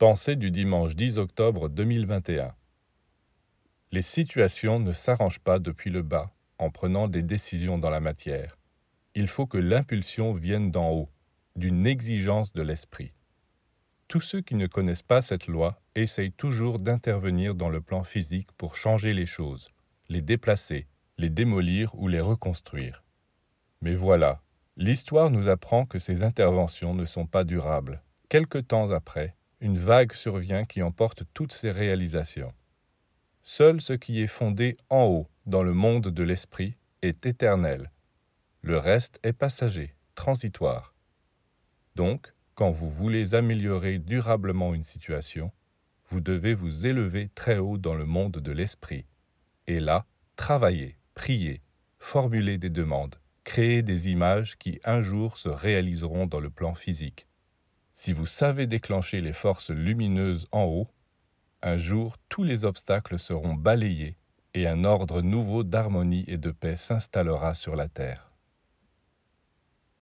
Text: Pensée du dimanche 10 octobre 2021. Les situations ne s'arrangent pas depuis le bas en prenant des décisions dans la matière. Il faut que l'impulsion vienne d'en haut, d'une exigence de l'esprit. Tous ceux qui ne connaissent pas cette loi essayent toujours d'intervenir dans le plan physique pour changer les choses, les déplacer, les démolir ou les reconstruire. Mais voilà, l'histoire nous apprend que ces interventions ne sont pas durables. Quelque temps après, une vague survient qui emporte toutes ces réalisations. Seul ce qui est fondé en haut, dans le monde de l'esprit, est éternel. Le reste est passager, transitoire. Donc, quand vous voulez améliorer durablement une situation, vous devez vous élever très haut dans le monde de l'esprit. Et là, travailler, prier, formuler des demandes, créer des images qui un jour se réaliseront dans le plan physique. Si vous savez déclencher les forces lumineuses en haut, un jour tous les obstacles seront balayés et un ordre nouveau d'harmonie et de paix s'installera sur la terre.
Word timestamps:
Pensée 0.00 0.34
du 0.34 0.50
dimanche 0.50 0.96
10 0.96 1.18
octobre 1.18 1.68
2021. 1.68 2.54
Les 3.92 4.00
situations 4.00 4.80
ne 4.80 4.94
s'arrangent 4.94 5.40
pas 5.40 5.58
depuis 5.58 5.90
le 5.90 6.00
bas 6.00 6.30
en 6.56 6.70
prenant 6.70 7.06
des 7.06 7.20
décisions 7.20 7.76
dans 7.76 7.90
la 7.90 8.00
matière. 8.00 8.56
Il 9.14 9.28
faut 9.28 9.46
que 9.46 9.58
l'impulsion 9.58 10.32
vienne 10.32 10.70
d'en 10.70 10.88
haut, 10.88 11.10
d'une 11.54 11.86
exigence 11.86 12.50
de 12.54 12.62
l'esprit. 12.62 13.12
Tous 14.08 14.22
ceux 14.22 14.40
qui 14.40 14.54
ne 14.54 14.66
connaissent 14.66 15.02
pas 15.02 15.20
cette 15.20 15.48
loi 15.48 15.82
essayent 15.94 16.32
toujours 16.32 16.78
d'intervenir 16.78 17.54
dans 17.54 17.68
le 17.68 17.82
plan 17.82 18.02
physique 18.02 18.50
pour 18.52 18.76
changer 18.76 19.12
les 19.12 19.26
choses, 19.26 19.68
les 20.08 20.22
déplacer, 20.22 20.86
les 21.18 21.28
démolir 21.28 21.94
ou 21.94 22.08
les 22.08 22.22
reconstruire. 22.22 23.04
Mais 23.82 23.96
voilà, 23.96 24.40
l'histoire 24.78 25.28
nous 25.28 25.48
apprend 25.48 25.84
que 25.84 25.98
ces 25.98 26.22
interventions 26.22 26.94
ne 26.94 27.04
sont 27.04 27.26
pas 27.26 27.44
durables. 27.44 28.02
Quelque 28.30 28.56
temps 28.56 28.92
après, 28.92 29.36
une 29.60 29.78
vague 29.78 30.12
survient 30.12 30.64
qui 30.64 30.82
emporte 30.82 31.24
toutes 31.34 31.52
ces 31.52 31.70
réalisations. 31.70 32.52
Seul 33.42 33.80
ce 33.80 33.92
qui 33.92 34.22
est 34.22 34.26
fondé 34.26 34.76
en 34.88 35.04
haut, 35.04 35.28
dans 35.46 35.62
le 35.62 35.74
monde 35.74 36.08
de 36.08 36.22
l'esprit, 36.22 36.76
est 37.02 37.26
éternel. 37.26 37.90
Le 38.62 38.78
reste 38.78 39.18
est 39.22 39.32
passager, 39.32 39.94
transitoire. 40.14 40.94
Donc, 41.94 42.34
quand 42.54 42.70
vous 42.70 42.90
voulez 42.90 43.34
améliorer 43.34 43.98
durablement 43.98 44.74
une 44.74 44.84
situation, 44.84 45.50
vous 46.08 46.20
devez 46.20 46.54
vous 46.54 46.86
élever 46.86 47.30
très 47.34 47.58
haut 47.58 47.78
dans 47.78 47.94
le 47.94 48.04
monde 48.04 48.38
de 48.38 48.52
l'esprit. 48.52 49.06
Et 49.66 49.80
là, 49.80 50.06
travailler, 50.36 50.98
prier, 51.14 51.62
formuler 51.98 52.58
des 52.58 52.70
demandes, 52.70 53.16
créer 53.44 53.82
des 53.82 54.08
images 54.08 54.56
qui 54.58 54.80
un 54.84 55.02
jour 55.02 55.36
se 55.36 55.48
réaliseront 55.48 56.26
dans 56.26 56.40
le 56.40 56.50
plan 56.50 56.74
physique. 56.74 57.26
Si 58.02 58.14
vous 58.14 58.24
savez 58.24 58.66
déclencher 58.66 59.20
les 59.20 59.34
forces 59.34 59.68
lumineuses 59.68 60.46
en 60.52 60.64
haut, 60.64 60.88
un 61.60 61.76
jour 61.76 62.16
tous 62.30 62.42
les 62.42 62.64
obstacles 62.64 63.18
seront 63.18 63.52
balayés 63.52 64.16
et 64.54 64.66
un 64.66 64.84
ordre 64.84 65.20
nouveau 65.20 65.64
d'harmonie 65.64 66.24
et 66.26 66.38
de 66.38 66.50
paix 66.50 66.76
s'installera 66.76 67.54
sur 67.54 67.76
la 67.76 67.88
terre. 67.88 68.29